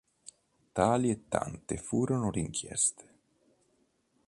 Tali 0.73 1.11
e 1.11 1.27
tante 1.29 1.77
furono 1.77 2.31
le 2.31 2.39
inchieste. 2.39 3.09